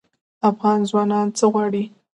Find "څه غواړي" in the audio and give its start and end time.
1.37-1.83